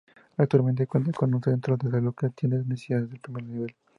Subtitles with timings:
[0.37, 3.75] Actualmente cuenta con un centro de salud que atiende necesidades de primer nivel.